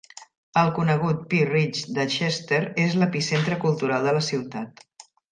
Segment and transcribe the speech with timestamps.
[0.59, 4.83] El conegut Pea Ridge de Chester és l'epicentre cultural de la ciutat.